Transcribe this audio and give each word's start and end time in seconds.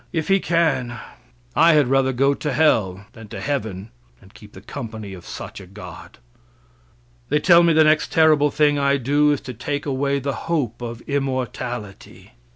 If 0.11 0.29
he 0.29 0.39
can, 0.39 0.99
I 1.55 1.73
had 1.73 1.87
rather 1.87 2.11
go 2.11 2.33
to 2.33 2.51
hell 2.53 3.05
than 3.13 3.27
to 3.27 3.39
heaven 3.39 3.91
and 4.19 4.33
keep 4.33 4.53
the 4.53 4.59
company 4.61 5.13
of 5.13 5.27
such 5.27 5.61
a 5.61 5.67
God. 5.67 6.17
They 7.29 7.37
tell 7.37 7.61
me 7.61 7.73
the 7.73 7.83
next 7.83 8.11
terrible 8.11 8.49
thing 8.49 8.79
I 8.79 8.97
do 8.97 9.31
is 9.31 9.41
to 9.41 9.53
take 9.53 9.85
away 9.85 10.17
the 10.17 10.33
hope 10.49 10.81
of 10.81 11.01
immortality. 11.01 12.31